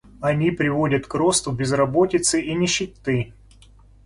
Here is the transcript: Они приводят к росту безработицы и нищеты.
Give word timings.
Они 0.19 0.49
приводят 0.49 1.05
к 1.05 1.13
росту 1.13 1.51
безработицы 1.51 2.41
и 2.41 2.55
нищеты. 2.55 3.33